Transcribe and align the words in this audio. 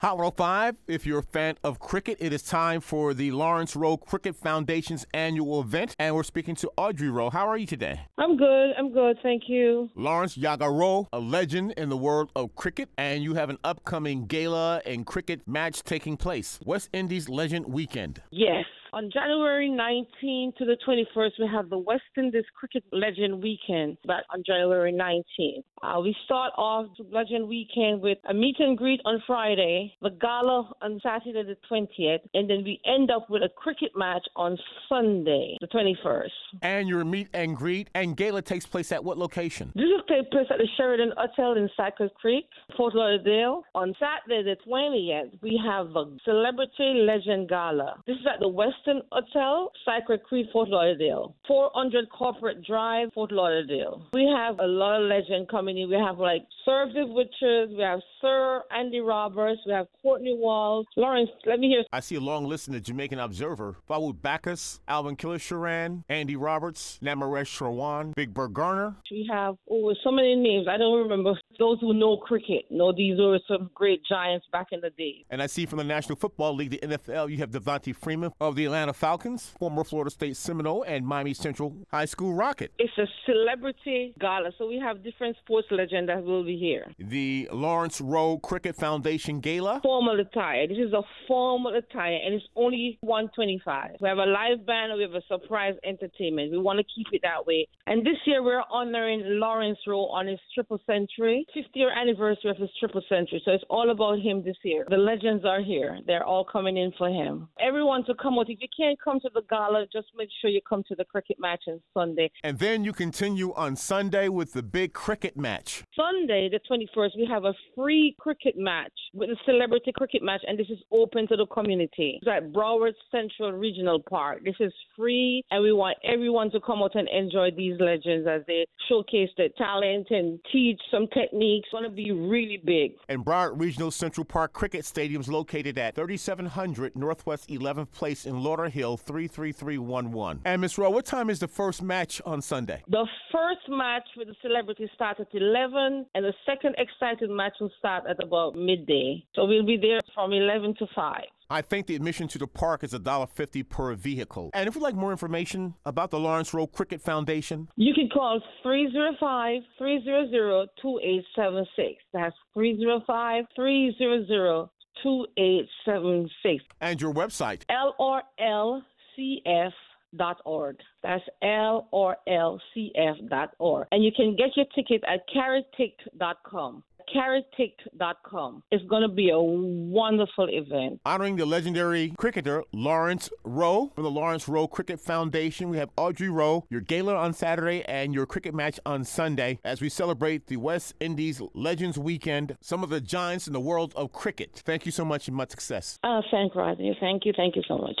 Hot 0.00 0.18
105, 0.18 0.76
if 0.88 1.06
you're 1.06 1.20
a 1.20 1.22
fan 1.22 1.54
of 1.64 1.78
cricket, 1.78 2.18
it 2.20 2.30
is 2.30 2.42
time 2.42 2.82
for 2.82 3.14
the 3.14 3.30
Lawrence 3.30 3.74
Rowe 3.74 3.96
Cricket 3.96 4.36
Foundation's 4.36 5.06
annual 5.14 5.62
event, 5.62 5.96
and 5.98 6.14
we're 6.14 6.22
speaking 6.22 6.54
to 6.56 6.70
Audrey 6.76 7.08
Rowe. 7.08 7.30
How 7.30 7.48
are 7.48 7.56
you 7.56 7.64
today? 7.64 8.02
I'm 8.18 8.36
good. 8.36 8.72
I'm 8.78 8.92
good. 8.92 9.16
Thank 9.22 9.44
you. 9.46 9.88
Lawrence 9.94 10.36
Yagga 10.36 10.68
Rowe, 10.68 11.08
a 11.14 11.18
legend 11.18 11.72
in 11.78 11.88
the 11.88 11.96
world 11.96 12.30
of 12.36 12.54
cricket, 12.54 12.90
and 12.98 13.22
you 13.22 13.36
have 13.36 13.48
an 13.48 13.56
upcoming 13.64 14.26
gala 14.26 14.82
and 14.84 15.06
cricket 15.06 15.48
match 15.48 15.82
taking 15.82 16.18
place. 16.18 16.60
West 16.66 16.90
Indies 16.92 17.30
Legend 17.30 17.64
Weekend. 17.64 18.20
Yes. 18.30 18.66
On 18.92 19.10
January 19.12 19.68
19th 19.68 20.56
to 20.56 20.64
the 20.64 20.76
21st, 20.86 21.30
we 21.38 21.48
have 21.52 21.68
the 21.70 21.78
West 21.78 22.02
Indies 22.16 22.44
Cricket 22.58 22.84
Legend 22.92 23.42
Weekend, 23.42 23.98
but 24.04 24.24
on 24.32 24.42
January 24.46 24.92
19th. 24.92 25.64
Uh, 25.82 26.00
we 26.00 26.14
start 26.24 26.52
off 26.56 26.86
the 26.96 27.04
Legend 27.10 27.48
Weekend 27.48 28.00
with 28.00 28.18
a 28.28 28.34
meet 28.34 28.56
and 28.58 28.78
greet 28.78 29.00
on 29.04 29.22
Friday, 29.26 29.92
the 30.00 30.10
gala 30.10 30.70
on 30.80 31.00
Saturday 31.02 31.42
the 31.42 31.56
20th, 31.70 32.20
and 32.34 32.48
then 32.48 32.64
we 32.64 32.80
end 32.86 33.10
up 33.10 33.28
with 33.28 33.42
a 33.42 33.48
cricket 33.48 33.90
match 33.94 34.24
on 34.36 34.56
Sunday 34.88 35.56
the 35.60 35.66
21st. 35.66 36.30
And 36.62 36.88
your 36.88 37.04
meet 37.04 37.28
and 37.34 37.56
greet 37.56 37.90
and 37.94 38.16
gala 38.16 38.42
takes 38.42 38.66
place 38.66 38.92
at 38.92 39.04
what 39.04 39.18
location? 39.18 39.72
This 39.74 39.84
will 39.84 40.02
take 40.08 40.30
place 40.30 40.46
at 40.50 40.58
the 40.58 40.68
Sheraton 40.76 41.12
Hotel 41.16 41.52
in 41.52 41.68
Cypress 41.76 42.10
Creek, 42.20 42.46
Fort 42.76 42.94
Lauderdale. 42.94 43.62
On 43.74 43.94
Saturday 44.00 44.42
the 44.42 44.56
20th, 44.68 45.42
we 45.42 45.60
have 45.64 45.88
the 45.92 46.16
Celebrity 46.24 47.04
Legend 47.06 47.48
Gala. 47.48 48.00
This 48.06 48.16
is 48.16 48.26
at 48.32 48.40
the 48.40 48.48
Westin 48.76 49.00
Hotel, 49.12 49.70
Cypress 49.84 50.20
Creek, 50.28 50.46
Fort 50.52 50.68
Lauderdale. 50.68 51.34
400 51.46 52.08
Corporate 52.10 52.64
Drive, 52.64 53.08
Fort 53.14 53.32
Lauderdale. 53.32 54.02
We 54.12 54.30
have 54.36 54.58
a 54.58 54.66
lot 54.66 55.00
of 55.00 55.08
legend 55.08 55.48
coming 55.48 55.78
in. 55.78 55.88
We 55.88 55.96
have 55.96 56.18
like 56.18 56.42
Sir 56.64 56.86
Viv 56.92 57.08
Richards, 57.16 57.72
we 57.76 57.82
have 57.82 58.00
Sir 58.20 58.62
Andy 58.76 59.00
Roberts, 59.00 59.60
we 59.66 59.72
have 59.72 59.86
Courtney 60.02 60.36
Walsh. 60.38 60.86
Lawrence, 60.96 61.30
let 61.44 61.58
me 61.58 61.68
hear. 61.68 61.84
I 61.92 62.00
see 62.00 62.16
a 62.16 62.20
long 62.20 62.46
list 62.46 62.68
in 62.68 62.74
the 62.74 62.80
Jamaican 62.80 63.18
Observer. 63.18 63.76
Faoud 63.88 64.20
Bacchus, 64.20 64.80
Alvin 64.88 65.16
Kallicharran, 65.16 66.04
Andy 66.08 66.36
Roberts, 66.36 66.98
Ramnaresh 67.02 67.58
Sarwan, 67.58 68.14
Big 68.14 68.34
Bird 68.34 68.54
Garner. 68.54 68.96
We 69.10 69.28
have 69.30 69.56
oh, 69.70 69.94
so 70.02 70.10
many 70.10 70.34
names. 70.36 70.66
I 70.68 70.76
don't 70.76 70.98
remember. 70.98 71.38
Those 71.58 71.80
who 71.80 71.94
know 71.94 72.16
cricket 72.16 72.66
know 72.70 72.92
these 72.92 73.18
were 73.18 73.38
some 73.48 73.70
great 73.74 74.02
giants 74.08 74.46
back 74.52 74.68
in 74.72 74.80
the 74.80 74.90
day. 74.90 75.24
And 75.30 75.42
I 75.42 75.46
see 75.46 75.66
from 75.66 75.78
the 75.78 75.84
National 75.84 76.16
Football 76.16 76.54
League, 76.54 76.70
the 76.70 76.80
NFL, 76.82 77.30
you 77.30 77.38
have 77.38 77.50
Devonta 77.50 77.94
Freeman 77.94 78.32
of 78.40 78.56
the 78.56 78.66
Atlanta 78.66 78.92
Falcons, 78.92 79.54
former 79.58 79.84
Florida 79.84 80.10
State 80.10 80.36
Seminole, 80.36 80.82
and 80.82 81.06
Miami 81.06 81.34
Central 81.34 81.76
High 81.90 82.04
School 82.04 82.34
Rocket. 82.34 82.72
It's 82.78 82.96
a 82.98 83.06
celebrity 83.24 84.14
gala, 84.20 84.50
so 84.58 84.66
we 84.66 84.78
have 84.78 85.02
different 85.02 85.36
sports 85.44 85.68
legends 85.70 86.08
that 86.08 86.22
will 86.22 86.44
be 86.44 86.58
here. 86.58 86.86
The 86.98 87.48
Lawrence 87.52 88.00
Rowe 88.00 88.38
Cricket 88.38 88.76
Foundation 88.76 89.40
Gala. 89.40 89.80
Formal 89.82 90.20
attire. 90.20 90.66
This 90.66 90.78
is 90.78 90.92
a 90.92 91.02
formal 91.26 91.74
attire, 91.74 92.18
and 92.24 92.34
it's 92.34 92.46
only 92.56 92.98
125. 93.00 93.96
We 94.00 94.08
have 94.08 94.18
a 94.18 94.26
live 94.26 94.66
band. 94.66 94.92
We 94.96 95.02
have 95.02 95.14
a 95.14 95.22
surprise 95.26 95.74
entertainment. 95.84 96.52
We 96.52 96.58
want 96.58 96.78
to 96.78 96.84
keep 96.84 97.06
it 97.12 97.22
that 97.22 97.46
way. 97.46 97.66
And 97.86 98.04
this 98.04 98.16
year 98.26 98.42
we're 98.42 98.62
honoring 98.70 99.22
Lawrence 99.24 99.78
Rowe 99.86 100.06
on 100.06 100.26
his 100.26 100.40
triple 100.54 100.80
century, 100.86 101.45
50th 101.54 101.64
year 101.74 101.90
anniversary 101.90 102.50
of 102.50 102.56
his 102.56 102.70
triple 102.78 103.02
century. 103.08 103.40
So 103.44 103.52
it's 103.52 103.64
all 103.68 103.90
about 103.90 104.18
him 104.20 104.42
this 104.42 104.56
year. 104.62 104.86
The 104.88 104.96
legends 104.96 105.44
are 105.44 105.62
here. 105.62 105.98
They're 106.06 106.24
all 106.24 106.44
coming 106.44 106.76
in 106.76 106.92
for 106.98 107.08
him. 107.08 107.48
Everyone 107.60 108.04
to 108.06 108.14
come 108.14 108.38
out. 108.38 108.48
If 108.48 108.58
you 108.60 108.68
can't 108.76 108.98
come 109.00 109.20
to 109.20 109.30
the 109.34 109.42
gala, 109.48 109.86
just 109.92 110.08
make 110.16 110.28
sure 110.40 110.50
you 110.50 110.60
come 110.66 110.82
to 110.88 110.94
the 110.94 111.04
cricket 111.04 111.36
match 111.38 111.64
on 111.68 111.80
Sunday. 111.94 112.30
And 112.42 112.58
then 112.58 112.84
you 112.84 112.92
continue 112.92 113.52
on 113.54 113.76
Sunday 113.76 114.28
with 114.28 114.52
the 114.52 114.62
big 114.62 114.92
cricket 114.92 115.36
match. 115.36 115.84
Sunday, 115.94 116.48
the 116.50 116.60
21st, 116.70 117.10
we 117.16 117.28
have 117.30 117.44
a 117.44 117.54
free 117.74 118.16
cricket 118.18 118.56
match 118.56 118.92
with 119.12 119.30
a 119.30 119.36
celebrity 119.44 119.92
cricket 119.92 120.22
match, 120.22 120.42
and 120.46 120.58
this 120.58 120.68
is 120.70 120.78
open 120.92 121.28
to 121.28 121.36
the 121.36 121.46
community. 121.46 122.18
It's 122.22 122.28
at 122.28 122.52
Broward 122.52 122.92
Central 123.10 123.52
Regional 123.52 124.02
Park. 124.08 124.44
This 124.44 124.56
is 124.60 124.72
free, 124.96 125.42
and 125.50 125.62
we 125.62 125.72
want 125.72 125.98
everyone 126.04 126.50
to 126.52 126.60
come 126.60 126.82
out 126.82 126.94
and 126.94 127.08
enjoy 127.08 127.50
these 127.56 127.78
legends 127.80 128.26
as 128.28 128.42
they 128.46 128.66
showcase 128.88 129.30
their 129.36 129.48
talent 129.56 130.08
and 130.10 130.38
teach 130.52 130.80
some 130.90 131.06
techniques. 131.08 131.35
It's 131.38 131.68
going 131.70 131.84
to 131.84 131.90
be 131.90 132.10
really 132.12 132.60
big. 132.64 132.92
And 133.08 133.24
Broward 133.24 133.60
Regional 133.60 133.90
Central 133.90 134.24
Park 134.24 134.52
Cricket 134.52 134.84
Stadium 134.84 135.20
is 135.20 135.28
located 135.28 135.76
at 135.78 135.94
3700 135.94 136.96
Northwest 136.96 137.48
11th 137.48 137.92
Place 137.92 138.26
in 138.26 138.36
Lauderhill, 138.36 138.98
33311. 138.98 140.42
And 140.44 140.60
Miss 140.60 140.78
Rowe, 140.78 140.90
what 140.90 141.04
time 141.04 141.28
is 141.28 141.38
the 141.38 141.48
first 141.48 141.82
match 141.82 142.22
on 142.24 142.40
Sunday? 142.40 142.82
The 142.88 143.06
first 143.32 143.68
match 143.68 144.08
with 144.16 144.28
the 144.28 144.34
celebrities 144.40 144.88
starts 144.94 145.20
at 145.20 145.28
11, 145.32 146.06
and 146.14 146.24
the 146.24 146.32
second 146.46 146.74
exciting 146.78 147.34
match 147.34 147.54
will 147.60 147.72
start 147.78 148.04
at 148.08 148.22
about 148.22 148.54
midday. 148.54 149.24
So 149.34 149.44
we'll 149.44 149.66
be 149.66 149.76
there 149.76 150.00
from 150.14 150.32
11 150.32 150.76
to 150.78 150.86
5. 150.94 151.22
I 151.48 151.62
think 151.62 151.86
the 151.86 151.94
admission 151.94 152.26
to 152.28 152.38
the 152.38 152.46
park 152.46 152.82
is 152.82 152.92
$1.50 152.92 153.68
per 153.68 153.94
vehicle. 153.94 154.50
And 154.52 154.68
if 154.68 154.74
you'd 154.74 154.82
like 154.82 154.96
more 154.96 155.12
information 155.12 155.74
about 155.84 156.10
the 156.10 156.18
Lawrence 156.18 156.52
Rowe 156.52 156.66
Cricket 156.66 157.00
Foundation, 157.00 157.68
You 157.76 157.94
can 157.94 158.08
call 158.08 158.40
305 158.62 159.62
300 159.78 160.68
2876. 160.82 162.02
That's 162.12 162.34
305 162.54 163.44
300 163.54 164.68
2876. 165.02 166.64
and 166.80 167.00
your 167.00 167.12
website. 167.12 167.62
LRLCF. 167.70 169.72
Dot 170.16 170.40
org. 170.46 170.76
That's 171.02 171.24
L 171.42 171.88
R 171.92 172.16
L 172.26 172.58
C 172.72 172.90
F 172.96 173.16
dot 173.28 173.50
org. 173.58 173.86
And 173.90 174.02
you 174.02 174.10
can 174.16 174.34
get 174.36 174.56
your 174.56 174.64
ticket 174.74 175.02
at 175.06 175.20
caribtix.com. 175.28 176.82
Caribtix.com. 177.14 178.62
It's 178.70 178.84
going 178.86 179.02
to 179.02 179.08
be 179.08 179.30
a 179.30 179.38
wonderful 179.40 180.48
event. 180.48 181.00
Honoring 181.04 181.36
the 181.36 181.46
legendary 181.46 182.12
cricketer 182.18 182.64
Lawrence 182.72 183.30
Rowe 183.44 183.92
from 183.94 184.04
the 184.04 184.10
Lawrence 184.10 184.48
Rowe 184.48 184.66
Cricket 184.66 185.00
Foundation. 185.00 185.68
We 185.68 185.78
have 185.78 185.90
Audrey 185.96 186.28
Rowe, 186.28 186.64
your 186.70 186.80
gala 186.80 187.14
on 187.14 187.32
Saturday 187.32 187.82
and 187.84 188.14
your 188.14 188.26
cricket 188.26 188.54
match 188.54 188.80
on 188.84 189.04
Sunday 189.04 189.58
as 189.64 189.80
we 189.80 189.88
celebrate 189.88 190.46
the 190.46 190.56
West 190.56 190.94
Indies 191.00 191.40
Legends 191.54 191.98
Weekend, 191.98 192.56
some 192.60 192.82
of 192.82 192.90
the 192.90 193.00
giants 193.00 193.46
in 193.46 193.52
the 193.52 193.60
world 193.60 193.92
of 193.96 194.12
cricket. 194.12 194.62
Thank 194.64 194.86
you 194.86 194.92
so 194.92 195.04
much 195.04 195.28
and 195.28 195.36
much 195.36 195.50
success. 195.50 195.98
Uh, 196.02 196.22
thank 196.30 196.54
Rodney. 196.54 196.96
Thank 197.00 197.24
you. 197.24 197.32
Thank 197.36 197.56
you 197.56 197.62
so 197.68 197.78
much. 197.78 198.00